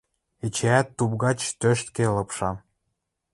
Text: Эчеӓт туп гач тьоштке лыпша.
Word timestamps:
Эчеӓт 0.45 0.87
туп 0.97 1.11
гач 1.23 1.39
тьоштке 1.59 2.05
лыпша. 2.15 2.51